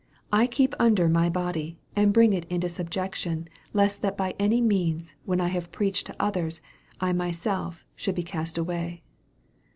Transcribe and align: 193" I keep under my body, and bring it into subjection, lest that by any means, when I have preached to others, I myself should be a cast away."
193" 0.29 0.41
I 0.43 0.43
keep 0.49 0.73
under 0.79 1.07
my 1.07 1.29
body, 1.29 1.77
and 1.95 2.11
bring 2.11 2.33
it 2.33 2.45
into 2.49 2.67
subjection, 2.67 3.47
lest 3.71 4.01
that 4.01 4.17
by 4.17 4.33
any 4.39 4.59
means, 4.59 5.13
when 5.25 5.39
I 5.39 5.49
have 5.49 5.71
preached 5.71 6.07
to 6.07 6.15
others, 6.19 6.59
I 6.99 7.13
myself 7.13 7.85
should 7.95 8.15
be 8.15 8.23
a 8.23 8.25
cast 8.25 8.57
away." 8.57 9.03